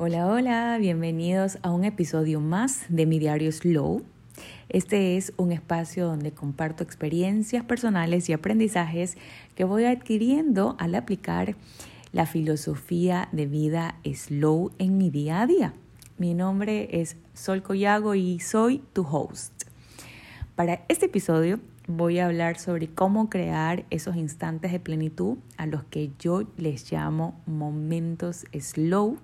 Hola, 0.00 0.28
hola, 0.28 0.78
bienvenidos 0.78 1.58
a 1.62 1.72
un 1.72 1.82
episodio 1.84 2.38
más 2.38 2.84
de 2.88 3.04
mi 3.04 3.18
diario 3.18 3.50
Slow. 3.50 4.04
Este 4.68 5.16
es 5.16 5.32
un 5.36 5.50
espacio 5.50 6.06
donde 6.06 6.30
comparto 6.30 6.84
experiencias 6.84 7.64
personales 7.64 8.28
y 8.28 8.32
aprendizajes 8.32 9.16
que 9.56 9.64
voy 9.64 9.86
adquiriendo 9.86 10.76
al 10.78 10.94
aplicar 10.94 11.56
la 12.12 12.26
filosofía 12.26 13.28
de 13.32 13.46
vida 13.46 13.96
Slow 14.04 14.70
en 14.78 14.98
mi 14.98 15.10
día 15.10 15.40
a 15.40 15.48
día. 15.48 15.74
Mi 16.16 16.32
nombre 16.32 17.00
es 17.00 17.16
Sol 17.34 17.64
Collago 17.64 18.14
y 18.14 18.38
soy 18.38 18.84
tu 18.92 19.02
host. 19.02 19.64
Para 20.54 20.84
este 20.86 21.06
episodio 21.06 21.58
voy 21.88 22.20
a 22.20 22.26
hablar 22.26 22.60
sobre 22.60 22.86
cómo 22.86 23.28
crear 23.28 23.84
esos 23.90 24.14
instantes 24.14 24.70
de 24.70 24.78
plenitud 24.78 25.38
a 25.56 25.66
los 25.66 25.82
que 25.82 26.12
yo 26.20 26.44
les 26.56 26.92
llamo 26.92 27.40
momentos 27.46 28.44
slow 28.60 29.18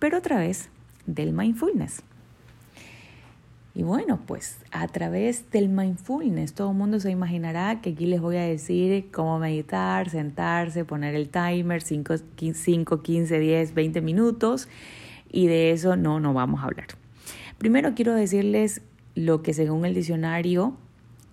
pero 0.00 0.18
otra 0.18 0.38
vez 0.40 0.68
del 1.06 1.32
mindfulness. 1.32 2.02
Y 3.72 3.84
bueno, 3.84 4.18
pues 4.26 4.58
a 4.72 4.88
través 4.88 5.48
del 5.52 5.68
mindfulness, 5.68 6.54
todo 6.54 6.72
el 6.72 6.76
mundo 6.76 6.98
se 6.98 7.10
imaginará 7.10 7.80
que 7.80 7.90
aquí 7.90 8.06
les 8.06 8.20
voy 8.20 8.36
a 8.36 8.42
decir 8.42 9.10
cómo 9.12 9.38
meditar, 9.38 10.10
sentarse, 10.10 10.84
poner 10.84 11.14
el 11.14 11.28
timer, 11.28 11.80
5, 11.80 12.16
15, 12.34 13.38
10, 13.38 13.74
20 13.74 14.00
minutos, 14.00 14.68
y 15.30 15.46
de 15.46 15.70
eso 15.70 15.94
no, 15.94 16.18
no 16.18 16.34
vamos 16.34 16.60
a 16.60 16.64
hablar. 16.64 16.88
Primero 17.58 17.94
quiero 17.94 18.12
decirles 18.14 18.82
lo 19.14 19.42
que 19.42 19.54
según 19.54 19.84
el 19.84 19.94
diccionario 19.94 20.76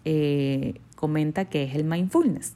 eh, 0.06 0.76
comenta 0.96 1.46
que 1.46 1.64
es 1.64 1.74
el 1.74 1.86
mindfulness. 1.86 2.54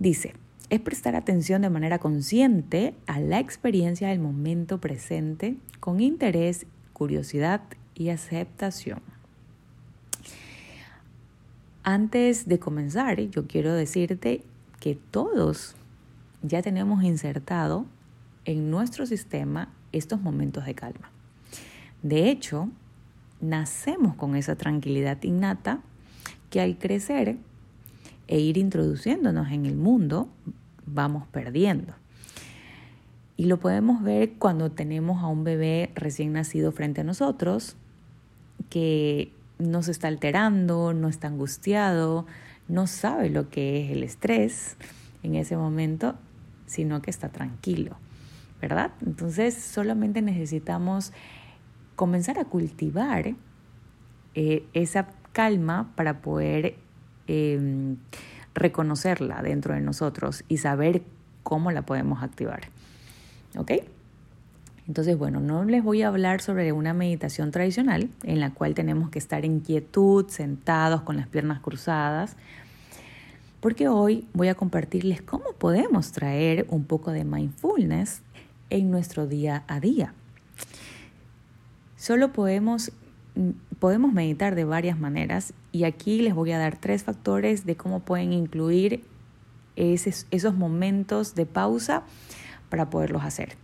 Dice, 0.00 0.34
es 0.70 0.80
prestar 0.80 1.16
atención 1.16 1.62
de 1.62 1.70
manera 1.70 1.98
consciente 1.98 2.94
a 3.06 3.20
la 3.20 3.40
experiencia 3.40 4.08
del 4.08 4.18
momento 4.18 4.78
presente 4.78 5.56
con 5.80 6.00
interés, 6.00 6.66
curiosidad 6.92 7.62
y 7.94 8.10
aceptación. 8.10 9.00
Antes 11.82 12.46
de 12.46 12.58
comenzar, 12.58 13.18
yo 13.18 13.46
quiero 13.46 13.72
decirte 13.72 14.42
que 14.78 14.94
todos 14.94 15.74
ya 16.42 16.60
tenemos 16.60 17.02
insertado 17.02 17.86
en 18.44 18.70
nuestro 18.70 19.06
sistema 19.06 19.72
estos 19.92 20.20
momentos 20.20 20.66
de 20.66 20.74
calma. 20.74 21.10
De 22.02 22.28
hecho, 22.28 22.68
nacemos 23.40 24.14
con 24.16 24.36
esa 24.36 24.56
tranquilidad 24.56 25.22
innata 25.22 25.80
que 26.50 26.60
al 26.60 26.78
crecer 26.78 27.38
e 28.28 28.38
ir 28.38 28.58
introduciéndonos 28.58 29.50
en 29.50 29.66
el 29.66 29.76
mundo, 29.76 30.28
vamos 30.86 31.26
perdiendo. 31.28 31.94
Y 33.36 33.46
lo 33.46 33.58
podemos 33.58 34.02
ver 34.02 34.32
cuando 34.38 34.70
tenemos 34.70 35.22
a 35.22 35.26
un 35.26 35.44
bebé 35.44 35.90
recién 35.94 36.32
nacido 36.32 36.72
frente 36.72 37.00
a 37.00 37.04
nosotros, 37.04 37.76
que 38.68 39.32
no 39.58 39.82
se 39.82 39.92
está 39.92 40.08
alterando, 40.08 40.92
no 40.92 41.08
está 41.08 41.28
angustiado, 41.28 42.26
no 42.68 42.86
sabe 42.86 43.30
lo 43.30 43.48
que 43.48 43.84
es 43.84 43.90
el 43.92 44.02
estrés 44.02 44.76
en 45.22 45.34
ese 45.34 45.56
momento, 45.56 46.16
sino 46.66 47.00
que 47.00 47.10
está 47.10 47.28
tranquilo, 47.30 47.96
¿verdad? 48.60 48.92
Entonces 49.04 49.54
solamente 49.54 50.20
necesitamos 50.20 51.12
comenzar 51.96 52.38
a 52.38 52.44
cultivar 52.44 53.34
eh, 54.34 54.64
esa 54.72 55.08
calma 55.32 55.92
para 55.96 56.20
poder 56.20 56.76
Em, 57.28 57.96
reconocerla 58.54 59.42
dentro 59.42 59.74
de 59.74 59.80
nosotros 59.80 60.44
y 60.48 60.56
saber 60.56 61.02
cómo 61.42 61.70
la 61.70 61.82
podemos 61.82 62.22
activar. 62.22 62.62
¿Ok? 63.56 63.72
Entonces, 64.88 65.18
bueno, 65.18 65.38
no 65.38 65.64
les 65.64 65.84
voy 65.84 66.02
a 66.02 66.08
hablar 66.08 66.40
sobre 66.40 66.72
una 66.72 66.94
meditación 66.94 67.50
tradicional 67.50 68.08
en 68.22 68.40
la 68.40 68.50
cual 68.50 68.74
tenemos 68.74 69.10
que 69.10 69.18
estar 69.18 69.44
en 69.44 69.60
quietud, 69.60 70.26
sentados 70.28 71.02
con 71.02 71.18
las 71.18 71.28
piernas 71.28 71.60
cruzadas, 71.60 72.36
porque 73.60 73.88
hoy 73.88 74.26
voy 74.32 74.48
a 74.48 74.54
compartirles 74.54 75.20
cómo 75.20 75.52
podemos 75.52 76.12
traer 76.12 76.66
un 76.70 76.84
poco 76.84 77.12
de 77.12 77.24
mindfulness 77.24 78.22
en 78.70 78.90
nuestro 78.90 79.26
día 79.26 79.64
a 79.68 79.78
día. 79.78 80.14
Solo 81.96 82.32
podemos 82.32 82.92
podemos 83.78 84.12
meditar 84.12 84.54
de 84.54 84.64
varias 84.64 84.98
maneras 84.98 85.54
y 85.72 85.84
aquí 85.84 86.20
les 86.22 86.34
voy 86.34 86.52
a 86.52 86.58
dar 86.58 86.76
tres 86.76 87.04
factores 87.04 87.64
de 87.66 87.76
cómo 87.76 88.00
pueden 88.00 88.32
incluir 88.32 89.04
esos, 89.76 90.54
momentos 90.54 91.34
de 91.34 91.46
pausa 91.46 92.02
para 92.68 92.90
poderlos 92.90 93.22
hacer. 93.22 93.56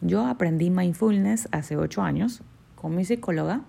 Yo 0.00 0.26
aprendí 0.26 0.70
mindfulness 0.70 1.48
hace 1.52 1.76
ocho 1.76 2.02
años 2.02 2.42
con 2.74 2.94
mi 2.94 3.04
psicóloga 3.04 3.62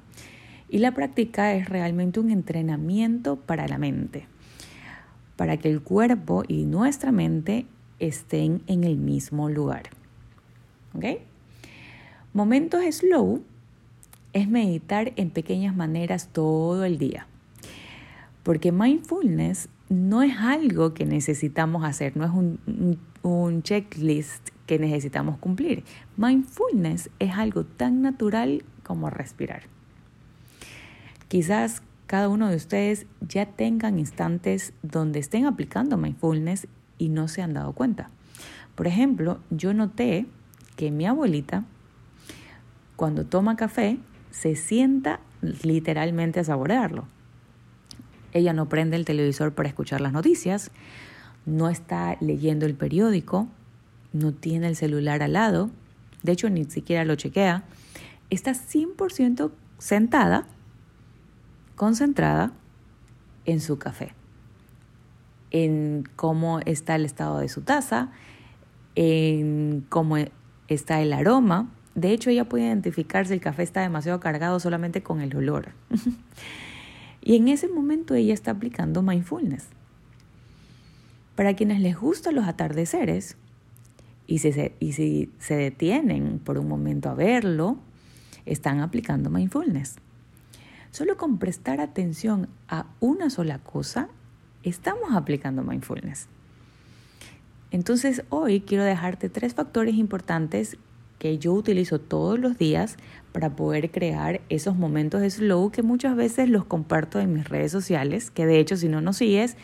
y 0.67 0.79
la 0.79 0.93
práctica 0.93 1.53
es 1.53 1.69
realmente 1.69 2.19
un 2.19 2.29
entrenamiento 2.29 3.35
para 3.37 3.67
la 3.67 3.77
mente, 3.77 4.27
para 5.35 5.57
que 5.57 5.69
el 5.69 5.81
cuerpo 5.81 6.43
y 6.47 6.65
nuestra 6.65 7.11
mente 7.11 7.65
estén 7.99 8.61
en 8.67 8.83
el 8.83 8.97
mismo 8.97 9.49
lugar. 9.49 9.83
¿Ok? 10.95 11.05
Momentos 12.33 12.83
slow 12.95 13.43
es 14.33 14.47
meditar 14.47 15.13
en 15.15 15.29
pequeñas 15.29 15.75
maneras 15.75 16.29
todo 16.31 16.85
el 16.85 16.97
día. 16.97 17.27
Porque 18.43 18.71
mindfulness 18.71 19.69
no 19.89 20.21
es 20.21 20.37
algo 20.37 20.93
que 20.93 21.05
necesitamos 21.05 21.83
hacer, 21.83 22.15
no 22.15 22.25
es 22.25 22.31
un, 22.31 22.99
un, 23.23 23.63
checklist 23.63 24.49
que 24.65 24.79
necesitamos 24.79 25.37
cumplir. 25.37 25.83
Mindfulness 26.15 27.09
es 27.19 27.31
algo 27.33 27.65
tan 27.65 28.01
natural 28.01 28.63
como 28.83 29.09
respirar. 29.09 29.63
Quizás 31.27 31.81
cada 32.05 32.29
uno 32.29 32.49
de 32.49 32.55
ustedes 32.55 33.05
ya 33.21 33.45
tengan 33.45 33.99
instantes 33.99 34.73
donde 34.81 35.19
estén 35.19 35.45
aplicando 35.45 35.97
mindfulness 35.97 36.67
y 36.97 37.09
no 37.09 37.27
se 37.27 37.41
han 37.41 37.53
dado 37.53 37.73
cuenta. 37.73 38.09
Por 38.75 38.87
ejemplo, 38.87 39.39
yo 39.49 39.73
noté 39.73 40.25
que 40.75 40.91
mi 40.91 41.05
abuelita, 41.05 41.65
cuando 42.95 43.25
toma 43.25 43.55
café, 43.55 43.99
se 44.31 44.55
sienta 44.55 45.19
literalmente 45.41 46.39
a 46.39 46.43
saborearlo. 46.43 47.07
Ella 48.31 48.53
no 48.53 48.69
prende 48.69 48.95
el 48.95 49.05
televisor 49.05 49.53
para 49.53 49.69
escuchar 49.69 50.01
las 50.01 50.13
noticias, 50.13 50.71
no 51.45 51.69
está 51.69 52.17
leyendo 52.19 52.65
el 52.65 52.75
periódico, 52.75 53.47
no 54.13 54.33
tiene 54.33 54.67
el 54.67 54.75
celular 54.75 55.23
al 55.23 55.33
lado, 55.33 55.69
de 56.23 56.33
hecho 56.33 56.49
ni 56.49 56.65
siquiera 56.65 57.05
lo 57.05 57.15
chequea, 57.15 57.63
está 58.29 58.51
100% 58.51 59.51
sentada, 59.77 60.45
concentrada 61.75 62.51
en 63.45 63.61
su 63.61 63.79
café, 63.79 64.13
en 65.51 66.07
cómo 66.15 66.59
está 66.59 66.95
el 66.95 67.05
estado 67.05 67.39
de 67.39 67.49
su 67.49 67.61
taza, 67.61 68.11
en 68.95 69.85
cómo 69.89 70.17
está 70.67 71.01
el 71.01 71.13
aroma, 71.13 71.69
de 71.99 72.11
hecho, 72.11 72.29
ella 72.29 72.47
puede 72.47 72.65
identificar 72.65 73.25
si 73.25 73.33
el 73.33 73.41
café 73.41 73.63
está 73.63 73.81
demasiado 73.81 74.19
cargado 74.19 74.59
solamente 74.59 75.03
con 75.03 75.21
el 75.21 75.35
olor. 75.35 75.69
y 77.21 77.35
en 77.35 77.47
ese 77.47 77.67
momento 77.67 78.15
ella 78.15 78.33
está 78.33 78.51
aplicando 78.51 79.01
mindfulness. 79.01 79.67
Para 81.35 81.55
quienes 81.55 81.79
les 81.79 81.97
gustan 81.97 82.35
los 82.35 82.47
atardeceres 82.47 83.37
y 84.27 84.39
si, 84.39 84.51
se, 84.51 84.75
y 84.79 84.93
si 84.93 85.31
se 85.39 85.55
detienen 85.55 86.39
por 86.39 86.57
un 86.57 86.67
momento 86.67 87.09
a 87.09 87.15
verlo, 87.15 87.77
están 88.45 88.81
aplicando 88.81 89.29
mindfulness. 89.29 89.95
Solo 90.91 91.17
con 91.17 91.37
prestar 91.37 91.81
atención 91.81 92.49
a 92.67 92.87
una 92.99 93.29
sola 93.29 93.59
cosa, 93.59 94.09
estamos 94.63 95.13
aplicando 95.13 95.63
mindfulness. 95.63 96.27
Entonces 97.71 98.23
hoy 98.29 98.61
quiero 98.61 98.83
dejarte 98.83 99.29
tres 99.29 99.53
factores 99.53 99.95
importantes 99.95 100.77
que 101.19 101.37
yo 101.37 101.53
utilizo 101.53 101.99
todos 101.99 102.39
los 102.39 102.57
días 102.57 102.97
para 103.31 103.55
poder 103.55 103.91
crear 103.91 104.41
esos 104.49 104.75
momentos 104.75 105.21
de 105.21 105.29
slow 105.29 105.69
que 105.69 105.83
muchas 105.83 106.15
veces 106.15 106.49
los 106.49 106.65
comparto 106.65 107.19
en 107.19 107.33
mis 107.33 107.47
redes 107.47 107.71
sociales, 107.71 108.31
que 108.31 108.45
de 108.45 108.59
hecho 108.59 108.77
si 108.77 108.87
no 108.87 109.01
nos 109.01 109.17
sigues, 109.17 109.55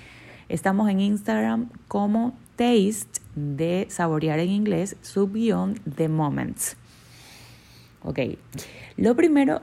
estamos 0.50 0.90
en 0.90 1.00
Instagram 1.00 1.69
como 1.88 2.38
taste 2.56 3.22
de 3.36 3.88
saborear 3.90 4.40
en 4.40 4.50
inglés, 4.50 4.98
subguión 5.02 5.80
de 5.86 6.10
moments. 6.10 6.78
Ok, 8.04 8.19
lo 8.98 9.16
primero 9.16 9.62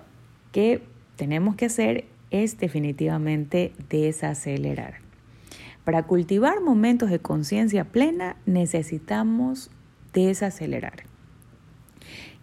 que 0.50 0.82
tenemos 1.16 1.54
que 1.54 1.66
hacer 1.66 2.06
es 2.30 2.58
definitivamente 2.58 3.72
desacelerar. 3.88 4.96
Para 5.84 6.04
cultivar 6.04 6.60
momentos 6.60 7.10
de 7.10 7.18
conciencia 7.18 7.84
plena 7.84 8.36
necesitamos 8.46 9.70
desacelerar. 10.12 11.11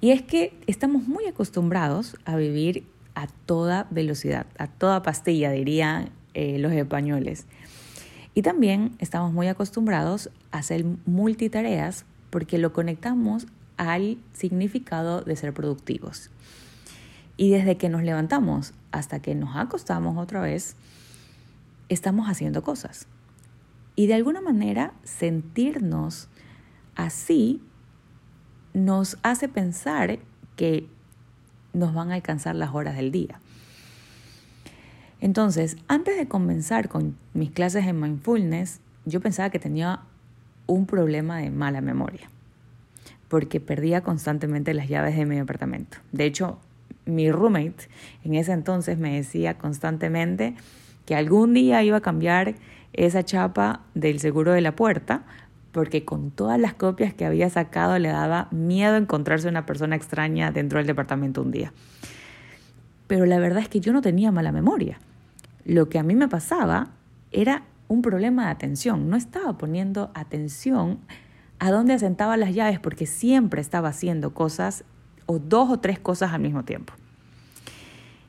Y 0.02 0.12
es 0.12 0.22
que 0.22 0.54
estamos 0.68 1.08
muy 1.08 1.26
acostumbrados 1.26 2.16
a 2.26 2.36
vivir 2.38 2.86
a 3.16 3.28
toda 3.28 3.88
velocidad, 3.90 4.46
a 4.58 4.68
toda 4.68 5.04
pastilla, 5.04 5.52
dirían 5.52 6.10
eh, 6.34 6.58
los 6.60 6.72
españoles. 6.72 7.46
Y 8.34 8.42
también 8.42 8.96
estamos 9.00 9.34
muy 9.34 9.48
acostumbrados 9.48 10.30
a 10.52 10.60
hacer 10.60 10.86
multitareas 11.06 12.06
porque 12.30 12.58
lo 12.58 12.72
conectamos 12.72 13.48
al 13.76 14.18
significado 14.34 15.22
de 15.22 15.36
ser 15.36 15.54
productivos. 15.54 16.30
Y 17.36 17.50
desde 17.50 17.78
que 17.78 17.90
nos 17.90 18.04
levantamos 18.04 18.74
hasta 18.92 19.22
que 19.22 19.36
nos 19.36 19.56
acostamos 19.56 20.18
otra 20.18 20.42
vez, 20.42 20.76
estamos 21.90 22.30
haciendo 22.30 22.64
cosas. 22.64 23.08
Y 23.96 24.08
de 24.08 24.14
alguna 24.14 24.40
manera 24.40 24.94
sentirnos 25.04 26.30
así 26.96 27.62
nos 28.74 29.18
hace 29.24 29.48
pensar 29.48 30.20
que 30.56 30.88
nos 31.74 31.94
van 31.94 32.12
a 32.12 32.16
alcanzar 32.16 32.56
las 32.56 32.74
horas 32.74 32.96
del 32.96 33.12
día. 33.12 33.40
Entonces, 35.22 35.78
antes 35.88 36.18
de 36.18 36.28
comenzar 36.28 36.88
con 36.88 37.18
mis 37.34 37.52
clases 37.52 37.86
en 37.86 38.00
mindfulness, 38.00 38.80
yo 39.06 39.20
pensaba 39.20 39.50
que 39.50 39.60
tenía 39.60 40.02
un 40.66 40.86
problema 40.86 41.40
de 41.40 41.50
mala 41.50 41.82
memoria, 41.82 42.30
porque 43.28 43.60
perdía 43.60 44.02
constantemente 44.02 44.74
las 44.74 44.88
llaves 44.88 45.18
de 45.18 45.26
mi 45.26 45.38
apartamento. 45.40 45.98
De 46.12 46.26
hecho, 46.26 46.60
mi 47.06 47.32
roommate 47.32 47.90
en 48.24 48.36
ese 48.36 48.54
entonces 48.54 48.98
me 48.98 49.16
decía 49.16 49.58
constantemente 49.58 50.56
que 51.06 51.16
algún 51.16 51.54
día 51.54 51.84
iba 51.84 51.98
a 51.98 52.02
cambiar 52.02 52.56
esa 52.94 53.24
chapa 53.24 53.82
del 53.96 54.20
seguro 54.20 54.54
de 54.54 54.62
la 54.62 54.76
puerta 54.76 55.24
porque 55.72 56.06
con 56.06 56.32
todas 56.32 56.60
las 56.60 56.74
copias 56.74 57.14
que 57.14 57.26
había 57.26 57.50
sacado 57.50 58.00
le 58.00 58.10
daba 58.10 58.48
miedo 58.52 58.96
encontrarse 58.96 59.48
una 59.48 59.66
persona 59.66 59.96
extraña 59.96 60.52
dentro 60.52 60.80
del 60.80 60.88
departamento 60.88 61.42
un 61.42 61.52
día. 61.52 61.74
Pero 63.08 63.26
la 63.26 63.40
verdad 63.40 63.62
es 63.62 63.70
que 63.70 63.80
yo 63.80 63.94
no 63.94 64.02
tenía 64.02 64.32
mala 64.32 64.52
memoria. 64.52 65.00
Lo 65.66 65.90
que 65.90 66.00
a 66.00 66.04
mí 66.04 66.16
me 66.16 66.28
pasaba 66.28 66.90
era 67.32 67.64
un 67.88 68.02
problema 68.02 68.46
de 68.46 68.52
atención. 68.52 69.10
No 69.10 69.18
estaba 69.18 69.58
poniendo 69.58 70.12
atención 70.14 71.00
a 71.60 71.72
dónde 71.72 71.94
asentaba 71.94 72.38
las 72.38 72.54
llaves 72.54 72.80
porque 72.80 73.06
siempre 73.06 73.62
estaba 73.62 73.90
haciendo 73.90 74.34
cosas 74.34 74.86
o 75.26 75.40
dos 75.40 75.70
o 75.70 75.80
tres 75.80 76.00
cosas 76.00 76.34
al 76.34 76.42
mismo 76.42 76.64
tiempo. 76.64 76.94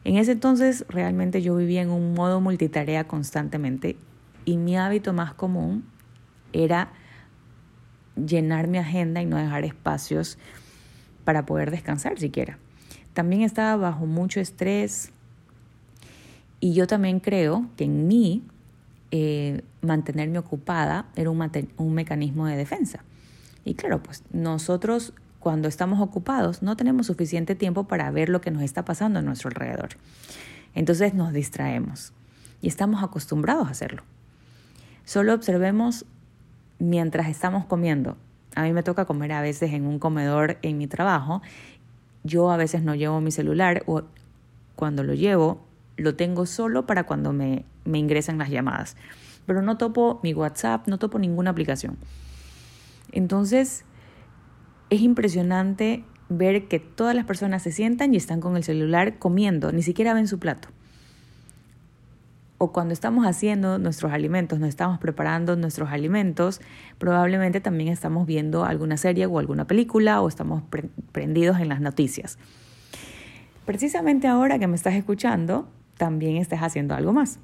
En 0.05 0.17
ese 0.17 0.33
entonces 0.33 0.85
realmente 0.89 1.43
yo 1.43 1.55
vivía 1.57 1.83
en 1.83 1.91
un 1.91 2.15
modo 2.15 2.41
multitarea 2.41 3.07
constantemente 3.07 3.97
y 4.45 4.57
mi 4.57 4.77
hábito 4.77 5.13
más 5.13 5.35
común 5.35 5.85
era 6.53 6.91
llenar 8.17 8.69
mi 8.69 8.79
agenda 8.79 9.23
y 9.23 9.27
no 9.27 9.37
dejar 9.37 9.65
espacios 9.65 10.39
para 11.25 11.47
poder 11.47 11.71
descansar 11.71 12.19
siquiera. 12.19 12.59
También 13.15 13.43
estaba 13.43 13.77
bajo 13.77 14.07
mucho 14.07 14.41
estrés 14.41 15.13
y 16.61 16.75
yo 16.75 16.87
también 16.87 17.21
creo 17.21 17.67
que 17.77 17.85
en 17.85 18.07
mí 18.07 18.43
eh, 19.11 19.63
mantenerme 19.83 20.39
ocupada 20.39 21.07
era 21.17 21.31
un, 21.31 21.51
un 21.77 21.95
mecanismo 21.95 22.47
de 22.47 22.57
defensa. 22.57 23.03
Y 23.65 23.75
claro, 23.75 24.03
pues 24.03 24.23
nosotros 24.33 25.13
cuando 25.41 25.69
estamos 25.69 26.01
ocupados 26.01 26.63
no 26.63 26.77
tenemos 26.77 27.07
suficiente 27.07 27.55
tiempo 27.55 27.85
para 27.85 28.11
ver 28.11 28.29
lo 28.29 28.41
que 28.41 28.51
nos 28.51 28.63
está 28.63 28.85
pasando 28.85 29.19
a 29.19 29.23
nuestro 29.23 29.49
alrededor. 29.49 29.91
Entonces 30.75 31.15
nos 31.15 31.33
distraemos 31.33 32.13
y 32.63 32.69
estamos 32.69 33.03
acostumbrados 33.03 33.67
a 33.67 33.71
hacerlo. 33.71 34.03
Solo 35.05 35.35
observemos 35.35 36.05
mientras 36.81 37.29
estamos 37.29 37.65
comiendo. 37.67 38.17
A 38.57 38.65
mí 38.65 38.73
me 38.73 38.83
toca 38.83 39.05
comer 39.05 39.33
a 39.33 39.41
veces 39.41 39.73
en 39.73 39.87
un 39.87 40.01
comedor 40.01 40.59
en 40.63 40.79
mi 40.79 40.89
trabajo. 40.89 41.41
Yo 42.25 42.51
a 42.51 42.57
veces 42.57 42.83
no 42.83 42.97
llevo 42.97 43.21
mi 43.21 43.31
celular 43.31 43.85
o 43.87 44.03
cuando 44.75 45.05
lo 45.05 45.15
llevo 45.15 45.65
lo 45.97 46.17
tengo 46.17 46.47
solo 46.47 46.87
para 46.87 47.05
cuando 47.05 47.33
me, 47.33 47.65
me 47.85 47.99
ingresan 47.99 48.39
las 48.39 48.49
llamadas. 48.49 48.97
Pero 49.47 49.63
no 49.63 49.77
topo 49.77 50.19
mi 50.23 50.35
WhatsApp, 50.35 50.89
no 50.89 50.99
topo 50.99 51.19
ninguna 51.19 51.51
aplicación. 51.51 51.99
Entonces, 53.13 53.85
es 54.89 55.01
impresionante 55.01 56.05
ver 56.29 56.69
que 56.69 56.79
todas 56.79 57.15
las 57.15 57.25
personas 57.25 57.63
se 57.63 57.73
sientan 57.73 58.15
y 58.15 58.17
están 58.17 58.41
con 58.41 58.57
el 58.57 58.65
celular 58.65 59.19
comiendo, 59.19 59.73
ni 59.73 59.83
siquiera 59.83 60.15
ven 60.15 60.29
su 60.29 60.39
plato. 60.39 60.69
O 62.63 62.73
cuando 62.73 62.93
estamos 62.93 63.27
haciendo 63.27 63.79
nuestros 63.79 64.13
alimentos, 64.13 64.59
nos 64.61 64.69
estamos 64.69 64.99
preparando 64.99 65.57
nuestros 65.57 65.89
alimentos, 65.89 66.61
probablemente 66.99 67.63
también 67.63 67.89
estamos 67.89 68.27
viendo 68.27 68.67
alguna 68.67 68.99
serie 68.99 69.25
o 69.25 69.39
alguna 69.39 69.67
película 69.67 70.21
o 70.21 70.29
estamos 70.29 70.63
prendidos 71.11 71.59
en 71.59 71.71
las 71.71 71.81
noticias. 71.81 72.39
Precisamente 73.65 74.29
ahora 74.29 74.59
que 74.59 74.67
me 74.67 74.77
estás 74.77 74.95
escuchando, 74.95 75.69
también 75.97 76.37
estás 76.37 76.61
haciendo 76.61 76.95
algo 76.95 77.15
más. 77.15 77.39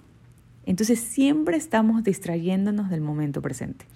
Entonces 0.67 1.01
siempre 1.01 1.57
estamos 1.57 2.05
distrayéndonos 2.05 2.91
del 2.91 3.01
momento 3.01 3.41
presente. 3.41 3.87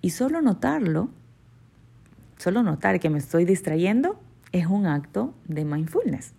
Y 0.00 0.10
solo 0.10 0.40
notarlo 0.40 1.10
Solo 2.38 2.62
notar 2.62 3.00
que 3.00 3.10
me 3.10 3.18
estoy 3.18 3.44
distrayendo 3.44 4.20
es 4.52 4.66
un 4.66 4.86
acto 4.86 5.34
de 5.48 5.64
mindfulness. 5.64 6.32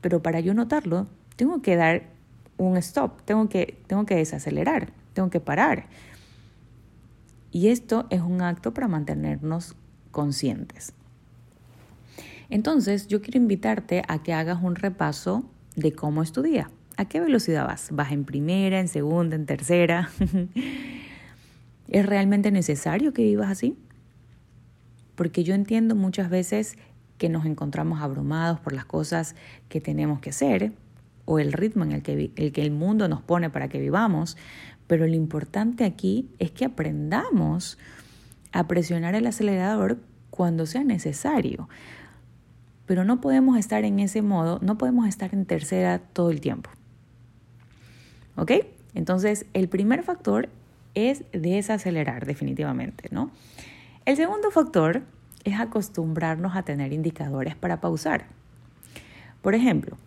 Pero 0.00 0.22
para 0.22 0.40
yo 0.40 0.54
notarlo, 0.54 1.08
tengo 1.38 1.62
que 1.62 1.76
dar 1.76 2.02
un 2.58 2.76
stop, 2.76 3.22
tengo 3.24 3.48
que, 3.48 3.78
tengo 3.86 4.04
que 4.04 4.16
desacelerar, 4.16 4.92
tengo 5.14 5.30
que 5.30 5.40
parar. 5.40 5.86
Y 7.50 7.68
esto 7.68 8.06
es 8.10 8.20
un 8.20 8.42
acto 8.42 8.74
para 8.74 8.88
mantenernos 8.88 9.74
conscientes. 10.10 10.92
Entonces, 12.50 13.06
yo 13.06 13.22
quiero 13.22 13.38
invitarte 13.38 14.02
a 14.06 14.22
que 14.22 14.34
hagas 14.34 14.62
un 14.62 14.74
repaso 14.74 15.44
de 15.76 15.92
cómo 15.92 16.22
es 16.22 16.32
tu 16.32 16.42
día. 16.42 16.70
¿A 16.98 17.06
qué 17.06 17.20
velocidad 17.20 17.66
vas? 17.66 17.88
¿Vas 17.92 18.12
en 18.12 18.24
primera, 18.24 18.80
en 18.80 18.88
segunda, 18.88 19.36
en 19.36 19.46
tercera? 19.46 20.10
¿Es 21.88 22.04
realmente 22.04 22.50
necesario 22.50 23.14
que 23.14 23.22
vivas 23.22 23.50
así? 23.50 23.78
porque 25.18 25.42
yo 25.42 25.56
entiendo 25.56 25.96
muchas 25.96 26.30
veces 26.30 26.78
que 27.18 27.28
nos 27.28 27.44
encontramos 27.44 28.00
abrumados 28.00 28.60
por 28.60 28.72
las 28.72 28.84
cosas 28.84 29.34
que 29.68 29.80
tenemos 29.80 30.20
que 30.20 30.30
hacer 30.30 30.72
o 31.28 31.38
el 31.38 31.52
ritmo 31.52 31.84
en 31.84 31.92
el 31.92 32.02
que, 32.02 32.32
el 32.36 32.52
que 32.52 32.62
el 32.62 32.70
mundo 32.70 33.06
nos 33.06 33.20
pone 33.20 33.50
para 33.50 33.68
que 33.68 33.78
vivamos, 33.78 34.38
pero 34.86 35.06
lo 35.06 35.14
importante 35.14 35.84
aquí 35.84 36.26
es 36.38 36.50
que 36.50 36.64
aprendamos 36.64 37.76
a 38.50 38.66
presionar 38.66 39.14
el 39.14 39.26
acelerador 39.26 39.98
cuando 40.30 40.64
sea 40.64 40.84
necesario. 40.84 41.68
Pero 42.86 43.04
no 43.04 43.20
podemos 43.20 43.58
estar 43.58 43.84
en 43.84 44.00
ese 44.00 44.22
modo, 44.22 44.58
no 44.62 44.78
podemos 44.78 45.06
estar 45.06 45.34
en 45.34 45.44
tercera 45.44 45.98
todo 45.98 46.30
el 46.30 46.40
tiempo. 46.40 46.70
¿Ok? 48.36 48.52
Entonces, 48.94 49.44
el 49.52 49.68
primer 49.68 50.04
factor 50.04 50.48
es 50.94 51.24
desacelerar 51.32 52.24
definitivamente, 52.24 53.10
¿no? 53.10 53.30
El 54.06 54.16
segundo 54.16 54.50
factor 54.50 55.02
es 55.44 55.60
acostumbrarnos 55.60 56.56
a 56.56 56.62
tener 56.62 56.94
indicadores 56.94 57.54
para 57.54 57.82
pausar. 57.82 58.24
Por 59.42 59.54
ejemplo, 59.54 59.98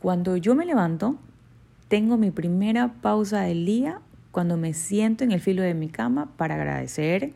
cuando 0.00 0.36
yo 0.36 0.54
me 0.54 0.64
levanto, 0.64 1.16
tengo 1.88 2.16
mi 2.16 2.30
primera 2.30 2.94
pausa 3.02 3.42
del 3.42 3.66
día 3.66 4.00
cuando 4.30 4.56
me 4.56 4.72
siento 4.72 5.24
en 5.24 5.32
el 5.32 5.40
filo 5.40 5.62
de 5.62 5.74
mi 5.74 5.88
cama 5.88 6.30
para 6.36 6.54
agradecer, 6.54 7.32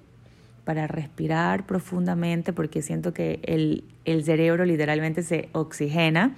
para 0.65 0.87
respirar 0.87 1.67
profundamente, 1.67 2.53
porque 2.53 2.81
siento 2.81 3.13
que 3.13 3.41
el, 3.43 3.85
el 4.05 4.25
cerebro 4.25 4.65
literalmente 4.65 5.23
se 5.23 5.49
oxigena 5.53 6.37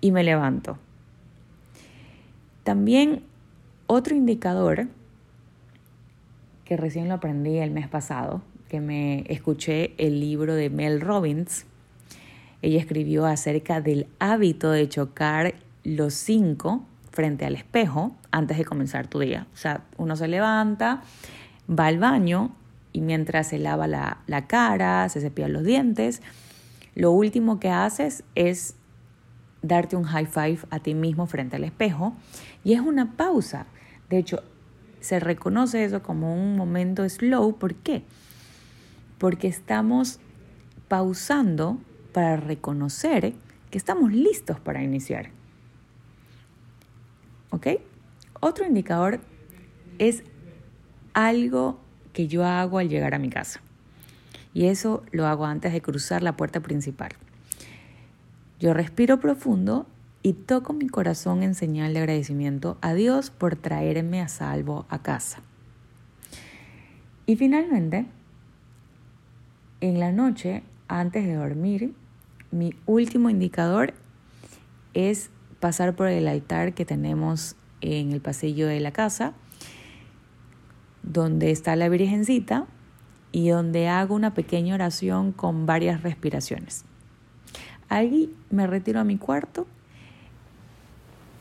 y 0.00 0.10
me 0.10 0.24
levanto. 0.24 0.78
También 2.64 3.22
otro 3.86 4.16
indicador 4.16 4.88
que 6.64 6.76
recién 6.76 7.08
lo 7.08 7.14
aprendí 7.14 7.58
el 7.58 7.70
mes 7.70 7.86
pasado, 7.86 8.42
que 8.68 8.80
me 8.80 9.24
escuché 9.28 9.92
el 9.98 10.18
libro 10.18 10.54
de 10.54 10.68
Mel 10.68 11.00
Robbins. 11.00 11.64
Ella 12.66 12.80
escribió 12.80 13.26
acerca 13.26 13.80
del 13.80 14.08
hábito 14.18 14.72
de 14.72 14.88
chocar 14.88 15.54
los 15.84 16.14
cinco 16.14 16.84
frente 17.12 17.46
al 17.46 17.54
espejo 17.54 18.16
antes 18.32 18.58
de 18.58 18.64
comenzar 18.64 19.06
tu 19.06 19.20
día. 19.20 19.46
O 19.54 19.56
sea, 19.56 19.84
uno 19.98 20.16
se 20.16 20.26
levanta, 20.26 21.04
va 21.70 21.86
al 21.86 22.00
baño 22.00 22.50
y 22.92 23.02
mientras 23.02 23.50
se 23.50 23.60
lava 23.60 23.86
la, 23.86 24.18
la 24.26 24.48
cara, 24.48 25.08
se 25.08 25.20
cepilla 25.20 25.46
los 25.46 25.62
dientes, 25.62 26.22
lo 26.96 27.12
último 27.12 27.60
que 27.60 27.70
haces 27.70 28.24
es 28.34 28.74
darte 29.62 29.94
un 29.94 30.02
high 30.02 30.26
five 30.26 30.58
a 30.70 30.80
ti 30.80 30.94
mismo 30.94 31.28
frente 31.28 31.54
al 31.54 31.62
espejo 31.62 32.16
y 32.64 32.72
es 32.72 32.80
una 32.80 33.12
pausa. 33.16 33.66
De 34.10 34.18
hecho, 34.18 34.42
se 34.98 35.20
reconoce 35.20 35.84
eso 35.84 36.02
como 36.02 36.34
un 36.34 36.56
momento 36.56 37.08
slow. 37.08 37.58
¿Por 37.58 37.76
qué? 37.76 38.02
Porque 39.18 39.46
estamos 39.46 40.18
pausando 40.88 41.78
para 42.16 42.38
reconocer 42.38 43.34
que 43.70 43.76
estamos 43.76 44.10
listos 44.10 44.58
para 44.58 44.82
iniciar. 44.82 45.28
¿Ok? 47.50 47.66
Otro 48.40 48.64
indicador 48.64 49.20
es 49.98 50.24
algo 51.12 51.78
que 52.14 52.26
yo 52.26 52.46
hago 52.46 52.78
al 52.78 52.88
llegar 52.88 53.14
a 53.14 53.18
mi 53.18 53.28
casa. 53.28 53.60
Y 54.54 54.64
eso 54.64 55.02
lo 55.12 55.26
hago 55.26 55.44
antes 55.44 55.74
de 55.74 55.82
cruzar 55.82 56.22
la 56.22 56.38
puerta 56.38 56.60
principal. 56.60 57.10
Yo 58.60 58.72
respiro 58.72 59.20
profundo 59.20 59.86
y 60.22 60.32
toco 60.32 60.72
mi 60.72 60.88
corazón 60.88 61.42
en 61.42 61.54
señal 61.54 61.92
de 61.92 61.98
agradecimiento 61.98 62.78
a 62.80 62.94
Dios 62.94 63.28
por 63.28 63.56
traerme 63.56 64.22
a 64.22 64.28
salvo 64.28 64.86
a 64.88 65.02
casa. 65.02 65.42
Y 67.26 67.36
finalmente, 67.36 68.06
en 69.82 70.00
la 70.00 70.12
noche, 70.12 70.62
antes 70.88 71.26
de 71.26 71.34
dormir, 71.34 71.92
mi 72.56 72.74
último 72.86 73.30
indicador 73.30 73.94
es 74.94 75.30
pasar 75.60 75.94
por 75.94 76.08
el 76.08 76.26
altar 76.28 76.74
que 76.74 76.84
tenemos 76.84 77.56
en 77.80 78.12
el 78.12 78.20
pasillo 78.20 78.66
de 78.66 78.80
la 78.80 78.92
casa, 78.92 79.34
donde 81.02 81.50
está 81.50 81.76
la 81.76 81.88
Virgencita 81.88 82.66
y 83.32 83.48
donde 83.50 83.88
hago 83.88 84.14
una 84.14 84.34
pequeña 84.34 84.74
oración 84.74 85.32
con 85.32 85.66
varias 85.66 86.02
respiraciones. 86.02 86.84
Ahí 87.88 88.34
me 88.50 88.66
retiro 88.66 89.00
a 89.00 89.04
mi 89.04 89.18
cuarto 89.18 89.66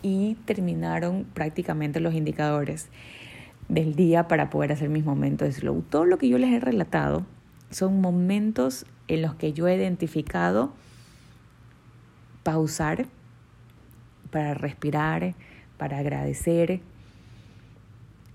y 0.02 0.36
terminaron 0.46 1.26
prácticamente 1.34 2.00
los 2.00 2.14
indicadores 2.14 2.90
del 3.70 3.96
día 3.96 4.28
para 4.28 4.50
poder 4.50 4.74
hacer 4.74 4.90
mis 4.90 5.06
momentos 5.06 5.48
de 5.48 5.54
slow. 5.54 5.82
Todo 5.90 6.06
lo 6.06 6.18
que 6.18 6.30
yo 6.30 6.38
les 6.38 6.54
he 6.54 6.60
relatado 6.60 7.26
son 7.72 8.02
momentos 8.02 8.86
en 9.08 9.22
los 9.24 9.36
que 9.36 9.54
yo 9.54 9.68
he 9.68 9.76
identificado 9.76 10.74
pausar 12.46 13.08
para 14.30 14.54
respirar, 14.54 15.34
para 15.78 15.98
agradecer. 15.98 16.80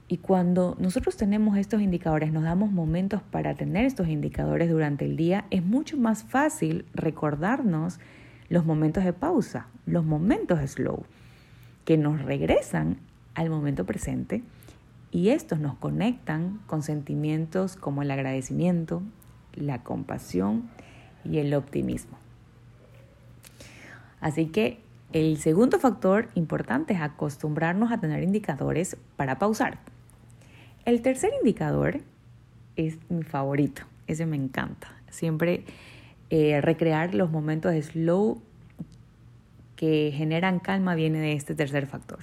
Y 0.09 0.17
cuando 0.17 0.77
nosotros 0.81 1.17
tenemos 1.17 1.57
estos 1.57 1.81
indicadores, 1.81 2.33
nos 2.33 2.43
damos 2.43 2.73
momentos 2.73 3.23
para 3.23 3.55
tener 3.55 3.85
estos 3.85 4.09
indicadores 4.09 4.69
durante 4.69 5.05
el 5.05 5.17
día, 5.17 5.45
es 5.51 5.65
mucho 5.65 5.97
más 5.97 6.25
fácil 6.25 6.85
recordarnos 6.93 8.01
los 8.49 8.67
momentos 8.67 9.05
de 9.05 9.13
pausa, 9.13 9.69
los 9.87 10.05
momentos 10.05 10.59
de 10.59 10.67
slow, 10.67 11.05
que 11.85 11.97
nos 11.97 12.21
regresan 12.21 12.97
al 13.37 13.49
momento 13.49 13.87
presente 13.87 14.43
y 15.13 15.29
estos 15.29 15.61
nos 15.61 15.77
conectan 15.77 16.61
con 16.67 16.83
sentimientos 16.83 17.77
como 17.77 18.03
el 18.03 18.11
agradecimiento, 18.11 19.03
la 19.55 19.85
compasión 19.85 20.69
y 21.25 21.39
el 21.39 21.55
optimismo. 21.55 22.20
Así 24.21 24.47
que 24.47 24.81
el 25.13 25.39
segundo 25.39 25.79
factor 25.79 26.29
importante 26.35 26.95
es 26.95 27.01
acostumbrarnos 27.01 27.91
a 27.91 27.99
tener 27.99 28.23
indicadores 28.23 28.97
para 29.17 29.39
pausar. 29.39 29.79
El 30.85 31.03
tercer 31.03 31.31
indicador 31.39 32.01
es 32.77 32.99
mi 33.09 33.23
favorito, 33.23 33.83
ese 34.07 34.27
me 34.27 34.37
encanta. 34.37 34.95
Siempre 35.11 35.65
eh, 36.31 36.61
recrear 36.61 37.15
los 37.15 37.31
momentos 37.31 37.73
de 37.73 37.83
slow 37.83 38.41
que 39.75 40.13
generan 40.15 40.61
calma 40.61 40.95
viene 40.95 41.19
de 41.19 41.33
este 41.33 41.55
tercer 41.55 41.87
factor. 41.87 42.21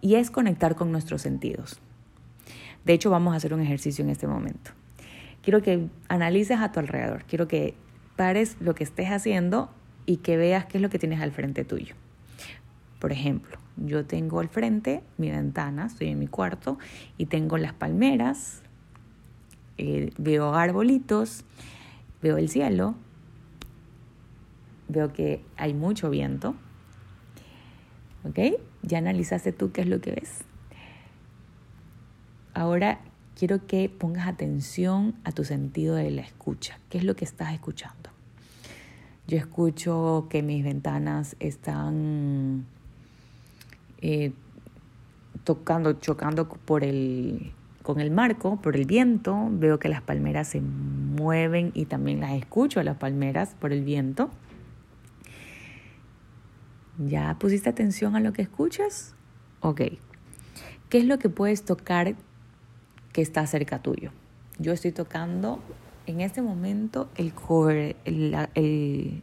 Y 0.00 0.16
es 0.16 0.30
conectar 0.30 0.74
con 0.74 0.90
nuestros 0.90 1.22
sentidos. 1.22 1.78
De 2.84 2.94
hecho, 2.94 3.10
vamos 3.10 3.34
a 3.34 3.36
hacer 3.36 3.54
un 3.54 3.60
ejercicio 3.60 4.02
en 4.04 4.10
este 4.10 4.26
momento. 4.26 4.72
Quiero 5.42 5.62
que 5.62 5.86
analices 6.08 6.58
a 6.58 6.72
tu 6.72 6.80
alrededor. 6.80 7.24
Quiero 7.24 7.46
que 7.46 7.74
pares 8.16 8.56
lo 8.60 8.74
que 8.74 8.84
estés 8.84 9.10
haciendo 9.10 9.70
y 10.06 10.18
que 10.18 10.36
veas 10.36 10.66
qué 10.66 10.78
es 10.78 10.82
lo 10.82 10.90
que 10.90 10.98
tienes 10.98 11.20
al 11.20 11.32
frente 11.32 11.64
tuyo. 11.64 11.94
Por 12.98 13.12
ejemplo, 13.12 13.58
yo 13.76 14.04
tengo 14.04 14.40
al 14.40 14.48
frente 14.48 15.02
mi 15.18 15.30
ventana, 15.30 15.86
estoy 15.86 16.08
en 16.08 16.18
mi 16.18 16.28
cuarto 16.28 16.78
y 17.18 17.26
tengo 17.26 17.58
las 17.58 17.72
palmeras, 17.72 18.62
eh, 19.78 20.10
veo 20.18 20.54
arbolitos, 20.54 21.44
veo 22.22 22.36
el 22.36 22.48
cielo, 22.48 22.94
veo 24.88 25.12
que 25.12 25.42
hay 25.56 25.74
mucho 25.74 26.10
viento. 26.10 26.54
¿Ok? 28.24 28.38
Ya 28.82 28.98
analizaste 28.98 29.52
tú 29.52 29.72
qué 29.72 29.80
es 29.80 29.88
lo 29.88 30.00
que 30.00 30.12
ves. 30.12 30.44
Ahora 32.54 33.00
quiero 33.34 33.66
que 33.66 33.88
pongas 33.88 34.28
atención 34.28 35.16
a 35.24 35.32
tu 35.32 35.44
sentido 35.44 35.96
de 35.96 36.10
la 36.10 36.22
escucha. 36.22 36.78
¿Qué 36.88 36.98
es 36.98 37.04
lo 37.04 37.16
que 37.16 37.24
estás 37.24 37.52
escuchando? 37.52 38.11
Yo 39.26 39.38
escucho 39.38 40.26
que 40.28 40.42
mis 40.42 40.64
ventanas 40.64 41.36
están 41.38 42.66
eh, 44.00 44.32
tocando, 45.44 45.94
chocando 45.94 46.48
por 46.48 46.82
el, 46.82 47.52
con 47.82 48.00
el 48.00 48.10
marco, 48.10 48.60
por 48.60 48.76
el 48.76 48.84
viento. 48.84 49.48
Veo 49.50 49.78
que 49.78 49.88
las 49.88 50.02
palmeras 50.02 50.48
se 50.48 50.60
mueven 50.60 51.70
y 51.74 51.84
también 51.84 52.20
las 52.20 52.32
escucho 52.32 52.80
a 52.80 52.84
las 52.84 52.96
palmeras 52.96 53.54
por 53.60 53.72
el 53.72 53.84
viento. 53.84 54.30
¿Ya 56.98 57.36
pusiste 57.38 57.70
atención 57.70 58.16
a 58.16 58.20
lo 58.20 58.32
que 58.32 58.42
escuchas? 58.42 59.14
Ok. 59.60 59.82
¿Qué 60.88 60.98
es 60.98 61.04
lo 61.04 61.18
que 61.18 61.28
puedes 61.28 61.64
tocar 61.64 62.16
que 63.12 63.22
está 63.22 63.46
cerca 63.46 63.80
tuyo? 63.80 64.10
Yo 64.58 64.72
estoy 64.72 64.92
tocando 64.92 65.60
en 66.12 66.20
este 66.20 66.42
momento 66.42 67.08
el, 67.16 67.32
el, 68.04 69.22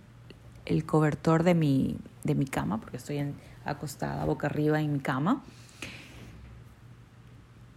el, 0.65 0.85
cobertor 0.85 1.43
de 1.43 1.53
mi, 1.53 1.97
de 2.23 2.35
mi 2.35 2.45
cama, 2.45 2.79
porque 2.79 2.97
estoy 2.97 3.23
acostada 3.63 4.25
boca 4.25 4.47
arriba 4.47 4.81
en 4.81 4.93
mi 4.93 4.99
cama. 4.99 5.43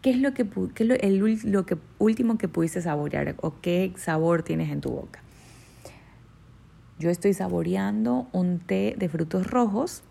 ¿Qué 0.01 0.11
es 0.11 0.19
lo 0.19 0.35
que, 0.35 0.49
qué 0.75 0.85
lo, 0.85 0.95
el, 0.95 1.41
lo 1.45 1.67
que 1.67 1.77
último 1.99 2.39
que 2.39 2.49
pudiste 2.49 2.81
saborear 2.81 3.37
o 3.41 3.61
qué 3.61 3.93
sabor 3.97 4.43
tienes 4.43 4.71
en 4.71 4.81
tu 4.81 4.91
boca? 4.91 5.21
Yo 6.99 7.11
estoy 7.11 7.35
saboreando 7.35 8.29
un 8.33 8.59
té 8.59 8.95
de 8.97 9.09
frutos 9.09 9.47
rojos. 9.47 10.03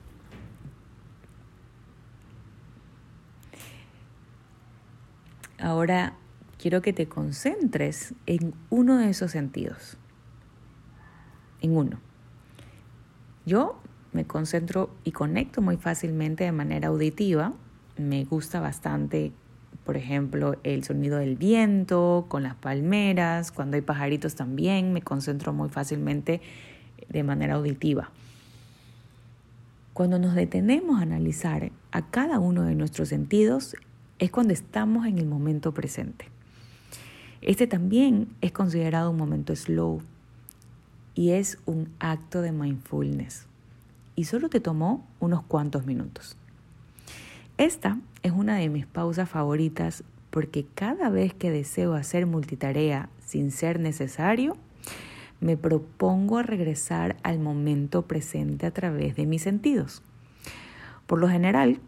Ahora 5.60 6.14
quiero 6.62 6.84
que 6.84 6.94
te 6.94 7.08
concentres 7.08 8.14
en 8.28 8.54
uno 8.70 8.98
de 9.00 9.10
esos 9.10 9.32
sentidos. 9.32 9.98
En 11.60 11.76
uno. 11.76 12.00
Yo 13.48 13.82
me 14.14 14.26
concentro 14.26 14.92
y 15.04 15.12
conecto 15.12 15.62
muy 15.62 15.78
fácilmente 15.78 16.44
de 16.44 16.52
manera 16.52 16.90
auditiva. 16.90 17.54
Me 17.98 18.26
gusta 18.26 18.60
bastante, 18.60 19.32
por 19.84 19.98
ejemplo, 19.98 20.56
el 20.64 20.84
sonido 20.84 21.18
del 21.18 21.36
viento 21.36 22.26
con 22.28 22.44
las 22.44 22.54
palmeras. 22.54 23.52
Cuando 23.52 23.76
hay 23.76 23.82
pajaritos 23.82 24.36
también 24.36 24.94
me 24.94 25.02
concentro 25.02 25.54
muy 25.54 25.70
fácilmente 25.70 26.42
de 27.10 27.24
manera 27.24 27.56
auditiva. 27.56 28.12
Cuando 29.94 30.20
nos 30.20 30.36
detenemos 30.36 31.00
a 31.00 31.04
analizar 31.04 31.72
a 31.92 32.06
cada 32.06 32.38
uno 32.38 32.64
de 32.64 32.76
nuestros 32.76 33.10
sentidos 33.10 33.76
es 34.20 34.30
cuando 34.30 34.54
estamos 34.54 35.08
en 35.08 35.18
el 35.18 35.26
momento 35.26 35.74
presente. 35.74 36.32
Este 37.42 37.66
también 37.66 38.28
es 38.42 38.52
considerado 38.52 39.10
un 39.10 39.18
momento 39.18 39.56
slow 39.56 40.02
y 41.16 41.32
es 41.32 41.58
un 41.66 41.90
acto 42.00 42.42
de 42.42 42.52
mindfulness. 42.52 43.48
Y 44.16 44.26
solo 44.26 44.50
te 44.50 44.60
tomó 44.60 45.06
unos 45.20 45.42
cuantos 45.44 45.86
minutos. 45.86 46.38
Esta 47.58 47.98
es 48.22 48.32
una 48.32 48.58
de 48.58 48.70
mis 48.70 48.86
pausas 48.86 49.30
favoritas 49.30 50.04
porque 50.30 50.66
cada 50.76 51.10
vez 51.10 51.34
que 51.34 51.52
deseo 51.52 51.96
hacer 51.96 52.26
multitarea 52.26 53.10
sin 53.26 53.52
ser 53.52 53.80
necesario, 53.80 54.56
me 55.40 55.58
propongo 55.58 56.44
regresar 56.44 57.18
al 57.24 57.40
momento 57.40 58.04
presente 58.04 58.68
a 58.68 58.72
través 58.72 59.16
de 59.16 59.26
mis 59.26 59.42
sentidos. 59.42 60.04
Por 61.08 61.20
lo 61.20 61.28
general, 61.28 61.80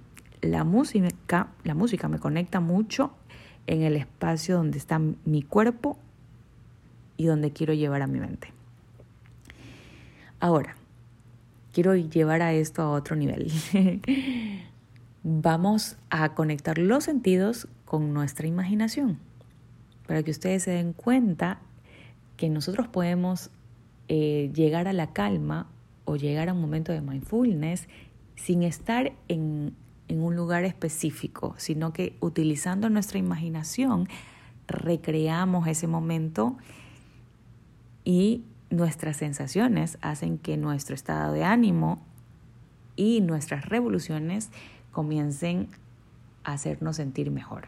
la 0.41 0.63
música, 0.63 1.47
la 1.63 1.75
música 1.75 2.09
me 2.09 2.19
conecta 2.19 2.59
mucho 2.59 3.13
en 3.67 3.81
el 3.81 3.95
espacio 3.95 4.57
donde 4.57 4.77
está 4.77 4.99
mi 4.99 5.41
cuerpo 5.41 5.97
y 7.17 7.25
donde 7.25 7.51
quiero 7.51 7.73
llevar 7.73 8.01
a 8.01 8.07
mi 8.07 8.19
mente. 8.19 8.51
Ahora, 10.39 10.75
quiero 11.71 11.95
llevar 11.95 12.41
a 12.41 12.53
esto 12.53 12.81
a 12.81 12.91
otro 12.91 13.15
nivel. 13.15 13.51
Vamos 15.23 15.97
a 16.09 16.33
conectar 16.35 16.77
los 16.77 17.05
sentidos 17.05 17.67
con 17.85 18.13
nuestra 18.13 18.47
imaginación 18.47 19.19
para 20.07 20.23
que 20.23 20.31
ustedes 20.31 20.63
se 20.63 20.71
den 20.71 20.93
cuenta 20.93 21.59
que 22.37 22.49
nosotros 22.49 22.87
podemos 22.87 23.49
eh, 24.09 24.51
llegar 24.53 24.87
a 24.87 24.93
la 24.93 25.13
calma 25.13 25.67
o 26.05 26.17
llegar 26.17 26.49
a 26.49 26.53
un 26.53 26.61
momento 26.61 26.91
de 26.91 27.01
mindfulness 27.01 27.87
sin 28.35 28.63
estar 28.63 29.13
en 29.27 29.75
en 30.07 30.21
un 30.21 30.35
lugar 30.35 30.63
específico, 30.63 31.55
sino 31.57 31.93
que 31.93 32.17
utilizando 32.19 32.89
nuestra 32.89 33.19
imaginación 33.19 34.07
recreamos 34.67 35.67
ese 35.67 35.87
momento 35.87 36.57
y 38.03 38.43
nuestras 38.69 39.17
sensaciones 39.17 39.97
hacen 40.01 40.37
que 40.37 40.57
nuestro 40.57 40.95
estado 40.95 41.33
de 41.33 41.43
ánimo 41.43 42.01
y 42.95 43.21
nuestras 43.21 43.65
revoluciones 43.65 44.49
comiencen 44.91 45.67
a 46.43 46.53
hacernos 46.53 46.97
sentir 46.97 47.31
mejor. 47.31 47.67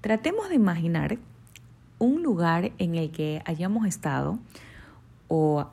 Tratemos 0.00 0.48
de 0.48 0.54
imaginar 0.54 1.18
un 1.98 2.22
lugar 2.22 2.72
en 2.78 2.94
el 2.94 3.10
que 3.10 3.42
hayamos 3.44 3.86
estado 3.86 4.38
o 5.28 5.68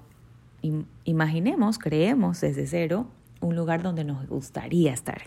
imaginemos, 1.03 1.77
creemos 1.77 2.41
desde 2.41 2.65
cero 2.65 3.07
un 3.43 3.55
lugar 3.55 3.83
donde 3.83 4.03
nos 4.03 4.27
gustaría 4.27 4.93
estar 4.93 5.23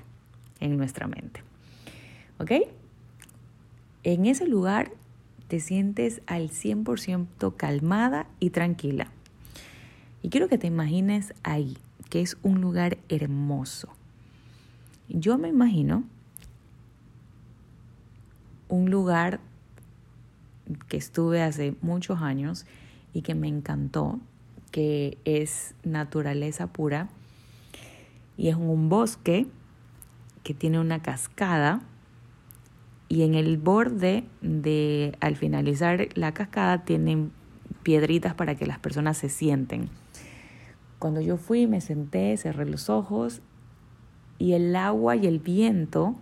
en 0.61 0.77
nuestra 0.77 1.07
mente. 1.07 1.43
¿Ok? 2.39 2.53
En 4.03 4.27
ese 4.27 4.47
lugar 4.47 4.93
te 5.49 5.61
sientes 5.61 6.23
al 6.27 6.51
100% 6.51 7.57
calmada 7.57 8.27
y 8.41 8.51
tranquila. 8.51 9.11
Y 10.23 10.31
quiero 10.31 10.49
que 10.49 10.59
te 10.59 10.67
imagines 10.67 11.35
ahí, 11.43 11.77
que 12.11 12.21
es 12.21 12.37
un 12.43 12.61
lugar 12.61 12.99
hermoso. 13.09 13.89
Yo 15.09 15.39
me 15.39 15.49
imagino 15.49 16.05
un 18.69 18.91
lugar 18.91 19.41
que 20.89 20.97
estuve 20.97 21.43
hace 21.43 21.77
muchos 21.81 22.23
años 22.23 22.67
y 23.13 23.23
que 23.23 23.35
me 23.35 23.47
encantó, 23.47 24.19
que 24.73 25.19
es 25.25 25.75
naturaleza 25.85 26.67
pura 26.73 27.09
y 28.37 28.49
es 28.49 28.57
un 28.57 28.89
bosque 28.89 29.47
que 30.43 30.55
tiene 30.55 30.79
una 30.79 31.03
cascada 31.03 31.83
y 33.09 33.23
en 33.23 33.35
el 33.35 33.57
borde 33.57 34.25
de 34.41 35.17
al 35.21 35.37
finalizar 35.37 36.09
la 36.15 36.33
cascada 36.33 36.85
tienen 36.85 37.33
piedritas 37.83 38.35
para 38.35 38.57
que 38.57 38.67
las 38.67 38.79
personas 38.79 39.17
se 39.17 39.29
sienten. 39.29 39.89
Cuando 40.99 41.21
yo 41.21 41.37
fui 41.37 41.67
me 41.67 41.81
senté, 41.81 42.37
cerré 42.37 42.67
los 42.67 42.91
ojos 42.91 43.43
y 44.39 44.53
el 44.53 44.75
agua 44.77 45.17
y 45.17 45.27
el 45.27 45.39
viento, 45.39 46.17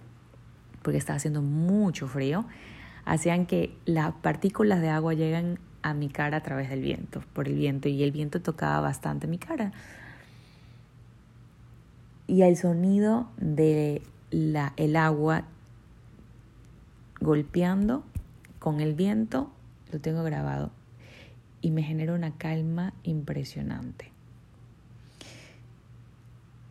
porque 0.83 0.99
estaba 0.99 1.17
haciendo 1.17 1.43
mucho 1.43 2.07
frío, 2.07 2.45
hacían 3.05 3.47
que 3.47 3.77
las 3.87 4.13
partículas 4.15 4.81
de 4.81 4.89
agua 4.89 5.15
lleguen 5.15 5.59
a 5.83 5.95
mi 5.95 6.09
cara 6.09 6.39
a 6.39 6.43
través 6.43 6.71
del 6.71 6.81
viento, 6.81 7.23
por 7.33 7.49
el 7.49 7.55
viento, 7.55 7.89
y 7.89 8.03
el 8.03 8.13
viento 8.13 8.41
tocaba 8.41 8.81
bastante 8.81 9.27
mi 9.27 9.39
cara. 9.39 9.73
Y 12.27 12.43
el 12.43 12.57
sonido 12.57 13.29
de 13.37 14.03
la, 14.31 14.73
el 14.77 14.97
agua 14.97 15.45
golpeando 17.21 18.05
con 18.59 18.81
el 18.81 18.95
viento 18.95 19.51
lo 19.93 20.01
tengo 20.01 20.23
grabado 20.23 20.71
y 21.61 21.71
me 21.71 21.83
genera 21.83 22.15
una 22.15 22.37
calma 22.37 22.93
impresionante. 23.03 24.11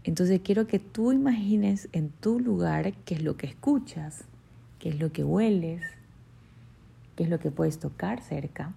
Entonces 0.03 0.41
quiero 0.43 0.67
que 0.67 0.79
tú 0.79 1.11
imagines 1.11 1.87
en 1.93 2.09
tu 2.09 2.39
lugar 2.39 2.93
qué 3.05 3.15
es 3.15 3.23
lo 3.23 3.37
que 3.37 3.47
escuchas, 3.47 4.25
qué 4.79 4.89
es 4.89 4.99
lo 4.99 5.11
que 5.11 5.23
hueles, 5.23 5.81
qué 7.15 7.23
es 7.23 7.29
lo 7.29 7.39
que 7.39 7.51
puedes 7.51 7.79
tocar 7.79 8.21
cerca, 8.21 8.73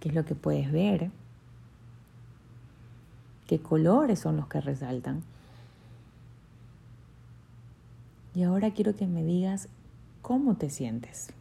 qué 0.00 0.10
es 0.10 0.14
lo 0.14 0.24
que 0.24 0.34
puedes 0.34 0.70
ver, 0.70 1.10
qué 3.52 3.58
colores 3.58 4.18
son 4.18 4.38
los 4.38 4.46
que 4.46 4.62
resaltan. 4.62 5.22
Y 8.34 8.44
ahora 8.44 8.70
quiero 8.70 8.96
que 8.96 9.06
me 9.06 9.22
digas 9.22 9.68
cómo 10.22 10.56
te 10.56 10.70
sientes. 10.70 11.34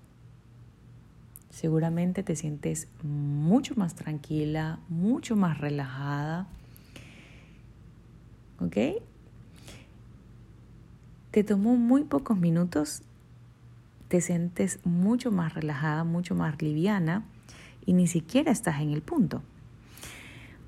Seguramente 1.51 2.21
te 2.21 2.35
sientes 2.35 2.89
mucho 3.01 3.75
más 3.77 3.95
tranquila, 3.95 4.79
mucho 4.89 5.37
más 5.37 5.59
relajada. 5.59 6.47
¿Ok? 8.59 8.75
Te 11.31 11.45
tomó 11.45 11.77
muy 11.77 12.03
pocos 12.03 12.37
minutos, 12.37 13.03
te 14.09 14.19
sientes 14.19 14.81
mucho 14.83 15.31
más 15.31 15.53
relajada, 15.53 16.03
mucho 16.03 16.35
más 16.35 16.61
liviana 16.61 17.23
y 17.85 17.93
ni 17.93 18.07
siquiera 18.07 18.51
estás 18.51 18.81
en 18.81 18.91
el 18.91 19.01
punto. 19.01 19.41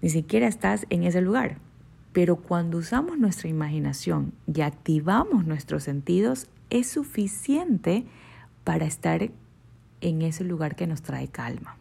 Ni 0.03 0.10
siquiera 0.10 0.48
estás 0.48 0.86
en 0.89 1.03
ese 1.03 1.22
lugar. 1.22 1.60
Pero 2.12 2.36
cuando 2.36 2.77
usamos 2.77 3.17
nuestra 3.17 3.48
imaginación 3.48 4.33
y 4.45 4.60
activamos 4.60 5.45
nuestros 5.45 5.83
sentidos, 5.83 6.50
es 6.70 6.89
suficiente 6.89 8.05
para 8.66 8.85
estar 8.85 9.31
en 10.01 10.22
ese 10.22 10.44
lugar 10.44 10.75
que 10.75 10.87
nos 10.87 11.03
trae 11.03 11.29
calma. 11.29 11.77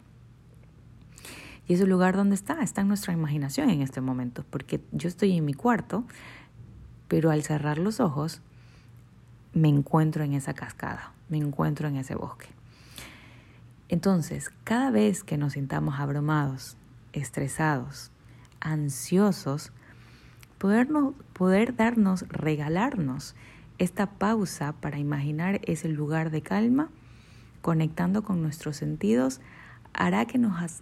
Y 1.67 1.73
ese 1.73 1.85
lugar 1.85 2.15
donde 2.15 2.35
está, 2.35 2.63
está 2.63 2.79
en 2.79 2.87
nuestra 2.87 3.11
imaginación 3.11 3.69
en 3.69 3.81
este 3.81 3.99
momento, 3.99 4.45
porque 4.49 4.79
yo 4.93 5.09
estoy 5.09 5.35
en 5.35 5.43
mi 5.43 5.53
cuarto, 5.53 6.05
pero 7.09 7.29
al 7.29 7.43
cerrar 7.43 7.77
los 7.77 7.99
ojos 7.99 8.41
me 9.53 9.67
encuentro 9.67 10.23
en 10.23 10.31
esa 10.31 10.53
cascada, 10.53 11.11
me 11.27 11.39
encuentro 11.39 11.89
en 11.89 11.97
ese 11.97 12.15
bosque. 12.15 12.47
Entonces, 13.89 14.49
cada 14.63 14.91
vez 14.91 15.25
que 15.25 15.37
nos 15.37 15.53
sintamos 15.53 15.99
abrumados, 15.99 16.77
estresados, 17.11 18.12
ansiosos, 18.63 19.71
podernos, 20.57 21.13
poder 21.33 21.75
darnos, 21.75 22.27
regalarnos 22.29 23.35
esta 23.77 24.07
pausa 24.07 24.73
para 24.73 24.97
imaginar 24.97 25.59
ese 25.65 25.89
lugar 25.89 26.31
de 26.31 26.41
calma, 26.41 26.89
conectando 27.61 28.23
con 28.23 28.41
nuestros 28.41 28.77
sentidos, 28.77 29.41
hará 29.93 30.25
que 30.25 30.37
nos, 30.37 30.81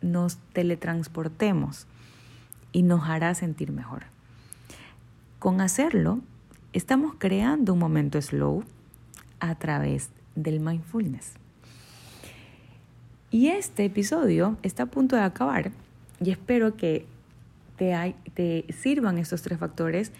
nos 0.00 0.38
teletransportemos 0.52 1.86
y 2.72 2.82
nos 2.82 3.08
hará 3.08 3.34
sentir 3.34 3.72
mejor. 3.72 4.04
Con 5.38 5.60
hacerlo, 5.60 6.20
estamos 6.72 7.14
creando 7.18 7.74
un 7.74 7.78
momento 7.78 8.20
slow 8.20 8.64
a 9.40 9.54
través 9.56 10.10
del 10.34 10.60
mindfulness. 10.60 11.34
Y 13.30 13.48
este 13.48 13.84
episodio 13.84 14.56
está 14.62 14.84
a 14.84 14.86
punto 14.86 15.16
de 15.16 15.22
acabar 15.22 15.72
y 16.22 16.30
espero 16.30 16.76
que 16.76 17.06
te, 18.34 18.66
sirvan 18.72 19.18
estos 19.18 19.42
tres 19.42 19.58
factores 19.58 20.12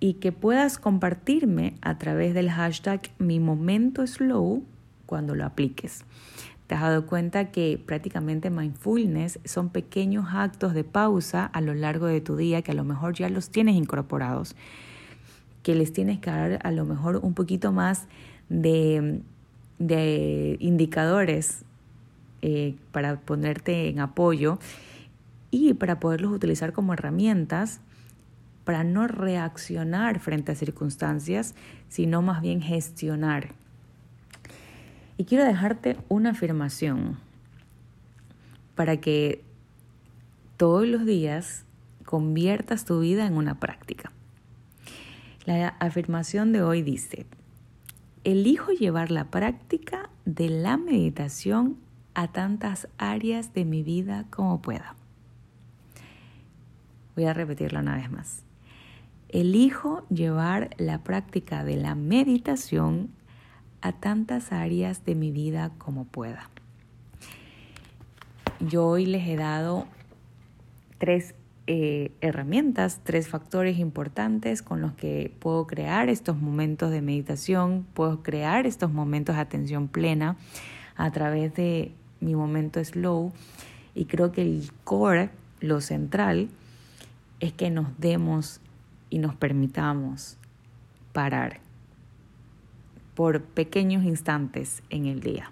y 0.00 0.14
que 0.14 0.32
puedas 0.32 0.78
compartirme 0.78 1.74
a 1.82 1.98
través 1.98 2.34
del 2.34 2.50
hashtag 2.50 3.00
mi 3.18 3.40
momento 3.40 4.06
slow 4.06 4.64
cuando 5.06 5.34
lo 5.34 5.44
apliques. 5.44 6.04
Te 6.66 6.74
has 6.74 6.80
dado 6.80 7.06
cuenta 7.06 7.50
que 7.50 7.78
prácticamente 7.84 8.48
mindfulness 8.48 9.38
son 9.44 9.68
pequeños 9.68 10.26
actos 10.32 10.72
de 10.72 10.82
pausa 10.82 11.44
a 11.44 11.60
lo 11.60 11.74
largo 11.74 12.06
de 12.06 12.22
tu 12.22 12.36
día 12.36 12.62
que 12.62 12.72
a 12.72 12.74
lo 12.74 12.84
mejor 12.84 13.14
ya 13.14 13.28
los 13.28 13.50
tienes 13.50 13.76
incorporados 13.76 14.56
que 15.62 15.74
les 15.74 15.92
tienes 15.92 16.20
que 16.20 16.30
dar 16.30 16.60
a 16.62 16.70
lo 16.70 16.84
mejor 16.84 17.16
un 17.16 17.32
poquito 17.34 17.72
más 17.72 18.06
de, 18.48 19.20
indicadores 20.60 21.64
eh, 22.42 22.74
para 22.92 23.18
ponerte 23.20 23.88
en 23.88 24.00
apoyo 24.00 24.58
y 25.54 25.74
para 25.74 26.00
poderlos 26.00 26.32
utilizar 26.32 26.72
como 26.72 26.94
herramientas 26.94 27.80
para 28.64 28.82
no 28.82 29.06
reaccionar 29.06 30.18
frente 30.18 30.52
a 30.52 30.54
circunstancias, 30.54 31.54
sino 31.88 32.22
más 32.22 32.40
bien 32.40 32.60
gestionar. 32.60 33.54
Y 35.16 35.24
quiero 35.26 35.44
dejarte 35.44 35.96
una 36.08 36.30
afirmación 36.30 37.18
para 38.74 38.96
que 38.96 39.44
todos 40.56 40.88
los 40.88 41.04
días 41.04 41.64
conviertas 42.04 42.84
tu 42.84 43.00
vida 43.00 43.26
en 43.26 43.34
una 43.34 43.60
práctica. 43.60 44.10
La 45.44 45.68
afirmación 45.78 46.52
de 46.52 46.62
hoy 46.62 46.82
dice, 46.82 47.26
elijo 48.24 48.72
llevar 48.72 49.10
la 49.10 49.26
práctica 49.26 50.10
de 50.24 50.48
la 50.48 50.78
meditación 50.78 51.76
a 52.14 52.28
tantas 52.32 52.88
áreas 52.98 53.52
de 53.52 53.64
mi 53.64 53.82
vida 53.82 54.24
como 54.30 54.62
pueda. 54.62 54.96
Voy 57.14 57.24
a 57.24 57.32
repetirlo 57.32 57.80
una 57.80 57.96
vez 57.96 58.10
más. 58.10 58.42
Elijo 59.28 60.06
llevar 60.08 60.70
la 60.78 61.02
práctica 61.02 61.64
de 61.64 61.76
la 61.76 61.94
meditación 61.94 63.10
a 63.80 63.92
tantas 63.92 64.52
áreas 64.52 65.04
de 65.04 65.14
mi 65.14 65.30
vida 65.30 65.72
como 65.78 66.04
pueda. 66.04 66.50
Yo 68.60 68.86
hoy 68.86 69.06
les 69.06 69.26
he 69.28 69.36
dado 69.36 69.86
tres 70.98 71.34
eh, 71.66 72.12
herramientas, 72.20 73.00
tres 73.04 73.28
factores 73.28 73.78
importantes 73.78 74.62
con 74.62 74.80
los 74.80 74.92
que 74.92 75.32
puedo 75.38 75.66
crear 75.66 76.08
estos 76.08 76.36
momentos 76.36 76.90
de 76.90 77.02
meditación, 77.02 77.86
puedo 77.94 78.22
crear 78.22 78.66
estos 78.66 78.92
momentos 78.92 79.36
de 79.36 79.42
atención 79.42 79.88
plena 79.88 80.36
a 80.96 81.10
través 81.10 81.54
de 81.54 81.92
mi 82.20 82.34
momento 82.34 82.82
slow 82.84 83.32
y 83.94 84.04
creo 84.06 84.32
que 84.32 84.42
el 84.42 84.70
core, 84.84 85.30
lo 85.60 85.80
central, 85.80 86.48
es 87.44 87.52
que 87.52 87.70
nos 87.70 87.98
demos 87.98 88.62
y 89.10 89.18
nos 89.18 89.34
permitamos 89.34 90.38
parar 91.12 91.60
por 93.14 93.42
pequeños 93.42 94.02
instantes 94.04 94.82
en 94.88 95.04
el 95.04 95.20
día. 95.20 95.50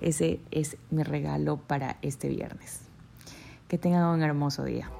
Ese 0.00 0.40
es 0.50 0.76
mi 0.90 1.04
regalo 1.04 1.58
para 1.58 1.96
este 2.02 2.28
viernes. 2.28 2.80
Que 3.68 3.78
tengan 3.78 4.04
un 4.06 4.22
hermoso 4.22 4.64
día. 4.64 4.90